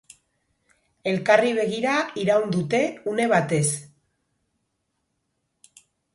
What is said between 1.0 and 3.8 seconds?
Elkarri begira iraun dute une batez.